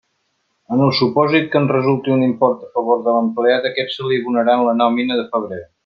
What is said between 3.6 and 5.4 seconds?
aquest se li abonarà en la nòmina de